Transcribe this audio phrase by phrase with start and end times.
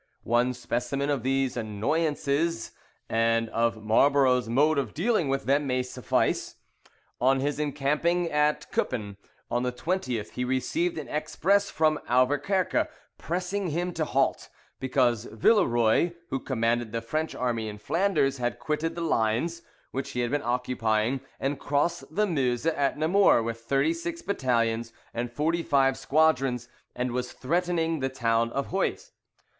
[0.23, 2.71] One specimen of these annoyances
[3.07, 6.55] and of Marlborough's mode of dealing with them may suffice.
[7.19, 9.17] On his encamping at Kupen,
[9.51, 12.87] on the 20th, he received an express from Auverquerque
[13.19, 18.95] pressing him to halt, because Villeroy, who commanded the French army in Flanders, had quitted
[18.95, 19.61] the lines,
[19.91, 24.91] which he had been occupying, and crossed the Meuse at Namur with thirty six battalions
[25.13, 29.11] and forty five squadrons, and was threatening the town of Huys.